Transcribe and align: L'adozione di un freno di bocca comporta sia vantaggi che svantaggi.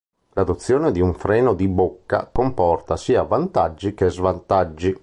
L'adozione 0.33 0.91
di 0.91 0.99
un 0.99 1.13
freno 1.13 1.53
di 1.53 1.67
bocca 1.67 2.25
comporta 2.25 2.97
sia 2.97 3.21
vantaggi 3.21 3.93
che 3.93 4.09
svantaggi. 4.09 4.97